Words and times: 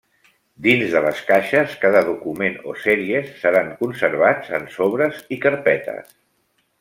Dins 0.67 0.93
de 0.95 1.01
les 1.05 1.19
caixes 1.27 1.75
cada 1.83 2.01
document 2.07 2.57
o 2.71 2.75
sèries 2.85 3.29
seran 3.41 3.69
conservats 3.85 4.49
en 4.61 4.65
sobres 4.77 5.21
i 5.37 5.43
carpetes. 5.45 6.11